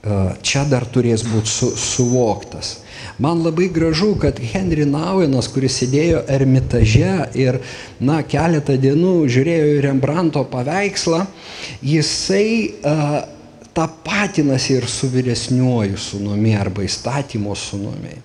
[0.00, 2.78] Čia dar turės būti su, suvoktas.
[3.20, 7.58] Man labai gražu, kad Henry Nauenas, kuris sėdėjo ermitaže ir,
[8.00, 11.26] na, keletą dienų žiūrėjo į Rembrandto paveikslą,
[11.84, 12.46] jisai
[12.80, 13.18] uh,
[13.74, 18.16] tapatinasi ir su vyresniuoju sunumi arba įstatymo sunumi.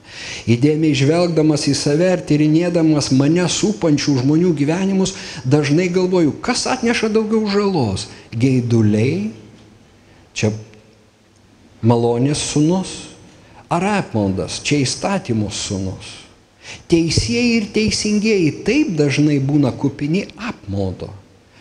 [0.49, 5.15] Įdėmiai žvelgdamas į save ir tyrinėdamas mane supančių žmonių gyvenimus,
[5.45, 8.07] dažnai galvoju, kas atneša daugiau žalos-
[8.43, 9.31] geiduliai,
[10.33, 10.51] čia
[11.81, 12.95] malonės sunus
[13.69, 16.25] ar apmaudas, čia įstatymo sunus.
[16.89, 21.11] Teisėjai ir teisingieji taip dažnai būna kupini apmaudo.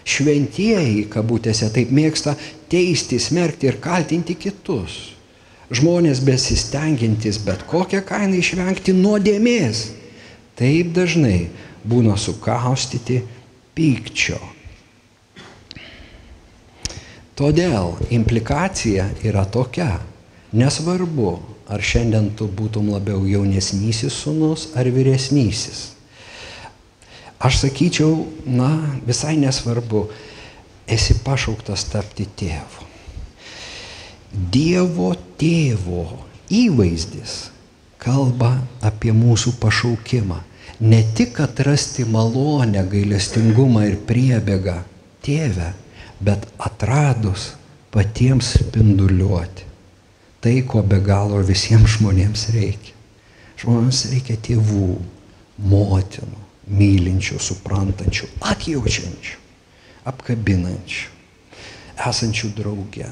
[0.04, 2.34] Šventieji, kabutėse, taip mėgsta
[2.68, 5.14] teisti, smerkti ir kaltinti kitus.
[5.74, 9.86] Žmonės besistengiantis bet kokią kainą išvengti nuodėmės,
[10.60, 11.48] taip dažnai
[11.88, 13.22] būna sukaustyti
[13.74, 14.38] pykčio.
[17.34, 19.96] Todėl implikacija yra tokia.
[20.54, 21.32] Nesvarbu,
[21.66, 25.93] ar šiandien tu būtum labiau jaunesnysis sunus ar vyresnysis.
[27.44, 28.70] Aš sakyčiau, na,
[29.04, 30.06] visai nesvarbu,
[30.88, 32.88] esi pašauktas tapti tėvu.
[34.54, 36.06] Dievo tėvo
[36.50, 37.36] įvaizdis
[38.00, 40.40] kalba apie mūsų pašaukimą.
[40.84, 44.80] Ne tik atrasti malonę, gailestingumą ir priebėgą
[45.24, 45.70] tėvę,
[46.24, 47.52] bet atradus
[47.94, 49.70] patiems spinduliuoti
[50.44, 52.92] tai, ko be galo visiems žmonėms reikia.
[53.62, 54.88] Žmonėms reikia tėvų,
[55.72, 59.38] motinų, mylinčių, suprantančių, atjaučiančių,
[60.08, 61.06] apkabinančių,
[62.08, 63.10] esančių drauge.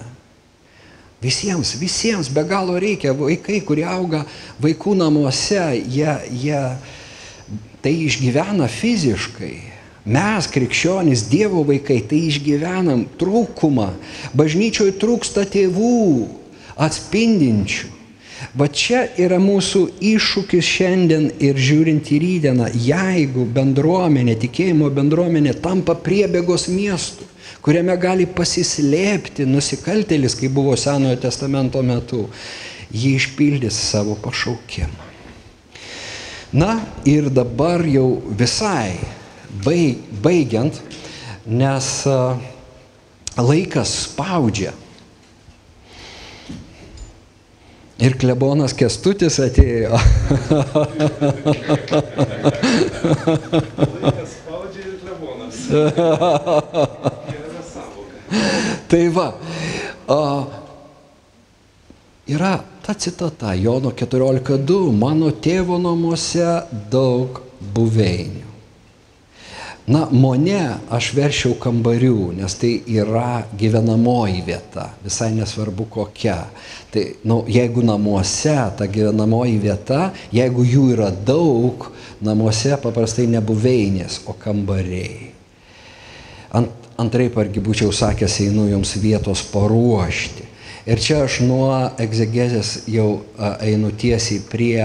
[1.22, 3.12] Visiems, visiems be galo reikia.
[3.14, 4.24] Vaikai, kurie auga
[4.62, 6.62] vaikų namuose, jie, jie
[7.84, 9.54] tai išgyvena fiziškai.
[10.02, 13.92] Mes, krikščionys, Dievo vaikai, tai išgyvenam trūkumą.
[14.34, 16.26] Bažnyčioje trūksta tėvų,
[16.74, 17.91] atspindinčių.
[18.58, 25.94] Va čia yra mūsų iššūkis šiandien ir žiūrint į rydieną, jeigu bendruomenė, tikėjimo bendruomenė tampa
[25.96, 27.28] priebėgos miestų,
[27.64, 32.26] kuriame gali pasislėpti nusikaltelis, kaip buvo Senojo testamento metu,
[32.92, 35.08] jį išpildys savo pašaukimą.
[36.52, 38.98] Na ir dabar jau visai
[39.64, 40.76] baigiant,
[41.48, 41.88] nes
[43.40, 44.74] laikas spaudžia
[48.02, 49.94] Ir klebonas kestutis atėjo.
[58.92, 59.28] Tai va,
[60.10, 60.18] a,
[62.28, 62.52] yra
[62.84, 66.48] ta citata Jono 14.2, mano tėvo namuose
[66.92, 67.40] daug
[67.72, 68.51] buveinių.
[69.92, 70.60] Na, mone
[70.94, 76.38] aš veršiau kambarių, nes tai yra gyvenamoji vieta, visai nesvarbu kokia.
[76.94, 81.90] Tai, na, nu, jeigu namuose ta gyvenamoji vieta, jeigu jų yra daug,
[82.24, 85.28] namuose paprastai ne buveinės, o kambariai.
[86.56, 90.48] Ant, antraip argi būčiau sakęs, einu jums vietos paruošti.
[90.88, 91.68] Ir čia aš nuo
[92.00, 93.22] egzegezės jau
[93.62, 94.82] einu tiesiai prie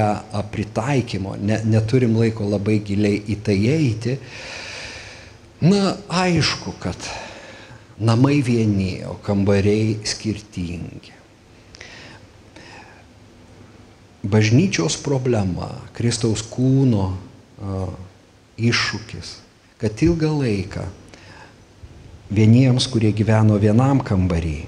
[0.51, 4.19] pritaikymo, ne, neturim laiko labai giliai į tai eiti.
[5.61, 6.97] Na, aišku, kad
[7.97, 11.15] namai vieni, o kambariai skirtingi.
[14.27, 17.09] Bažnyčios problema, Kristaus kūno
[18.57, 19.33] iššūkis,
[19.81, 20.85] kad ilgą laiką
[22.33, 24.59] vieniems, kurie gyveno vienam kambarį,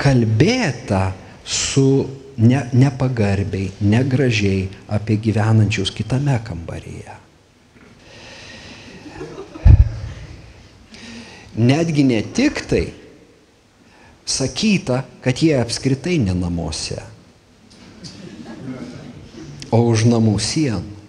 [0.00, 1.12] kalbėta
[1.44, 2.08] su
[2.40, 7.19] ne, nepagarbiai, negražiai apie gyvenančius kitame kambaryje.
[11.58, 12.86] Netgi ne tik tai
[14.30, 17.00] sakyta, kad jie apskritai ne namuose,
[19.74, 21.00] o už namų sienų.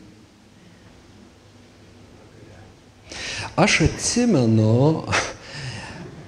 [3.62, 5.04] Aš atsimenu,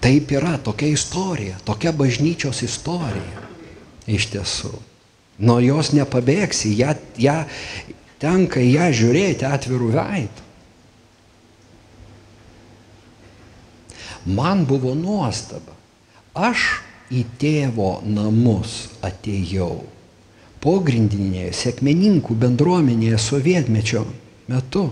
[0.03, 3.41] taip yra tokia istorija, tokia bažnyčios istorija.
[4.03, 4.73] Iš tiesų.
[5.47, 7.37] Nuo jos nepabėgsi, ją, ją,
[8.19, 10.43] tenka ją žiūrėti atvirų veidų.
[14.25, 15.75] Man buvo nuostaba.
[16.33, 16.81] Aš
[17.13, 19.83] į tėvo namus atėjau
[20.63, 24.05] pogrindinėje sėkmeninkų bendruomenėje sovietmečio
[24.47, 24.87] metu.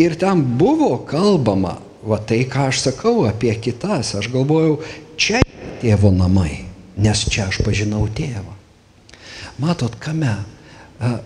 [0.00, 4.80] Ir ten buvo kalbama, va tai, ką aš sakau apie kitas, aš galvojau,
[5.20, 5.42] čia
[5.82, 6.64] tėvo namai,
[6.96, 8.56] nes čia aš pažinau tėvą.
[9.60, 10.38] Matot, kame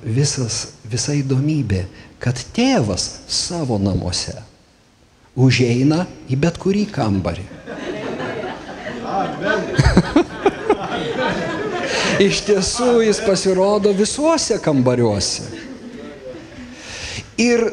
[0.02, 1.86] visas, visa įdomybė,
[2.18, 4.34] kad tėvas savo namuose
[5.36, 7.44] užeina į bet kurį kambarį.
[12.26, 15.44] Iš tiesų jis pasirodo visuose kambariuose.
[17.36, 17.66] Ir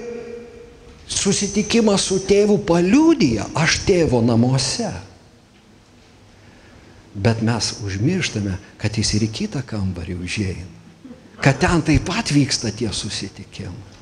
[1.07, 4.91] susitikimas su tėvu paliūdija, aš tėvo namuose.
[7.13, 10.67] Bet mes užmirštame, kad jis ir į kitą kambarį užėjai.
[11.43, 13.92] Kad ten taip pat vyksta tie susitikimai.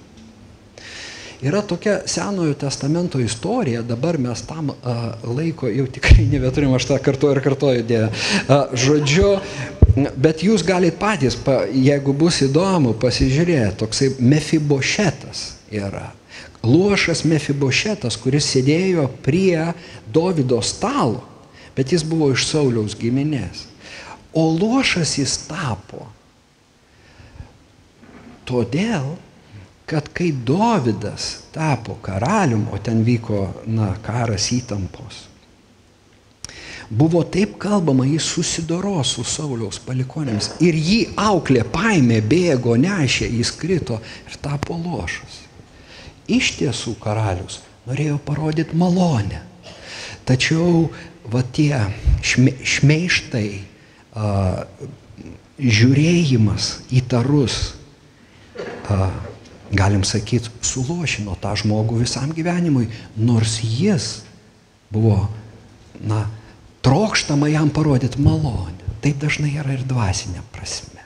[1.41, 6.99] Yra tokia Senojo testamento istorija, dabar mes tam a, laiko jau tikrai nebeturim, aš tą
[7.01, 8.09] kartuoju ir kartuoju Dievę.
[8.45, 9.31] A, žodžiu,
[10.21, 16.11] bet jūs galite patys, pa, jeigu bus įdomu, pasižiūrėti, toksai Mefibošetas yra.
[16.61, 19.71] Luošas Mefibošetas, kuris sėdėjo prie
[20.13, 21.23] Davido stalo,
[21.73, 23.65] bet jis buvo iš Sauliaus giminės.
[24.37, 26.05] O luošas jis tapo
[28.45, 29.15] todėl,
[29.85, 35.25] kad kai Dovydas tapo karalium, o ten vyko, na, karas įtampos,
[36.91, 43.53] buvo taip kalbama, jis susidoro su Sauliaus palikonėmis ir jį auklė paėmė, bėgo, nešė, jis
[43.55, 45.41] krito ir tapo lošas.
[46.31, 49.41] Iš tiesų karalius norėjo parodyti malonę.
[50.27, 50.89] Tačiau
[51.31, 51.79] va tie
[52.23, 53.47] šme, šmeištai,
[54.13, 54.67] a,
[55.61, 56.71] žiūrėjimas
[57.01, 57.57] įtarus,
[58.91, 59.09] a,
[59.71, 64.21] galim sakyti, sulošino tą žmogų visam gyvenimui, nors jis
[64.91, 65.29] buvo,
[66.03, 66.25] na,
[66.83, 68.79] trokštama jam parodyti malonę.
[69.01, 71.01] Taip dažnai yra ir dvasinė prasme.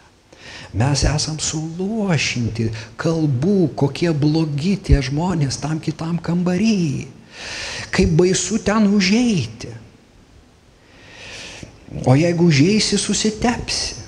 [0.76, 2.68] Mes esam suluošinti
[3.00, 7.08] kalbų, kokie blogi tie žmonės tam kitam kambarį.
[7.96, 9.72] Kaip baisu ten užeiti.
[12.04, 14.04] O jeigu užeisi, susitepsi.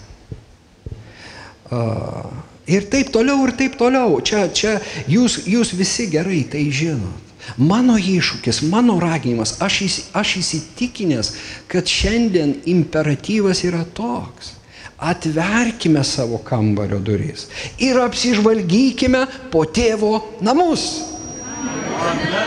[1.68, 2.28] Uh,
[2.68, 4.20] Ir taip toliau, ir taip toliau.
[4.20, 7.24] Čia, čia jūs, jūs visi gerai tai žinot.
[7.56, 11.30] Mano iššūkis, mano raginimas, aš, įs, aš įsitikinęs,
[11.72, 14.58] kad šiandien imperatyvas yra toks.
[14.98, 17.46] Atverkime savo kambario duris
[17.78, 20.88] ir apsižvalgykime po tėvo namus.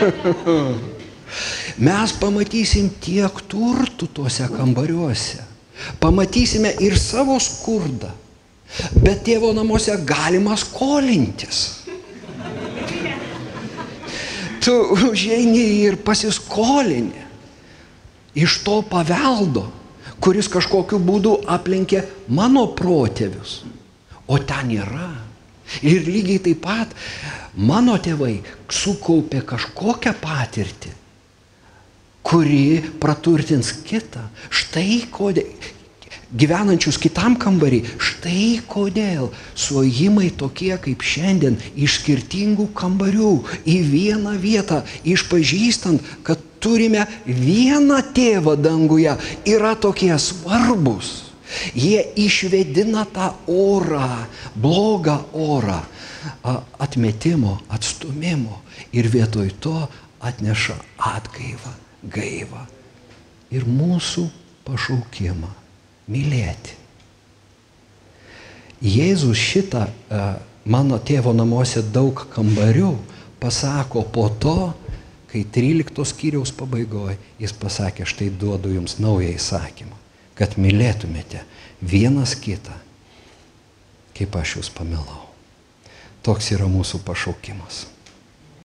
[1.87, 5.39] Mes pamatysim tiek turtų tuose kambariuose.
[6.03, 8.11] Pamatysime ir savo skurdą
[8.95, 11.81] Bet tėvo namuose galima skolintis.
[14.61, 14.73] Tu
[15.09, 17.25] užeini ir pasiskolini
[18.37, 19.65] iš to paveldo,
[20.21, 23.61] kuris kažkokiu būdu aplenkė mano protėvius.
[24.29, 25.09] O ten yra.
[25.81, 26.93] Ir lygiai taip pat
[27.55, 28.41] mano tėvai
[28.71, 30.91] sukaupė kažkokią patirtį,
[32.27, 32.63] kuri
[32.99, 34.25] praturtins kitą.
[34.51, 35.71] Štai kodėl.
[36.31, 43.33] Gyvenančius kitam kambarį, štai kodėl suojimai tokie kaip šiandien iš skirtingų kambarių
[43.67, 51.33] į vieną vietą, išpažįstant, kad turime vieną tėvą danguje, yra tokie svarbus.
[51.75, 54.23] Jie išvedina tą orą,
[54.55, 55.81] blogą orą,
[56.79, 58.61] atmetimo, atstumimo
[58.95, 59.75] ir vietoj to
[60.23, 60.79] atneša
[61.11, 61.75] atgaivą,
[62.07, 62.63] gaivą
[63.51, 64.29] ir mūsų
[64.63, 65.59] pašaukimą
[66.11, 66.77] mylėti.
[68.81, 69.85] Jėzus šitą
[70.65, 72.95] mano tėvo namuose daug kambarių
[73.41, 74.73] pasako po to,
[75.31, 79.95] kai 13 skyriaus pabaigoje jis pasakė, štai duodu jums naują įsakymą,
[80.35, 81.45] kad mylėtumėte
[81.81, 82.73] vienas kitą,
[84.17, 85.29] kaip aš jūs pamilau.
[86.21, 87.85] Toks yra mūsų pašaukimas.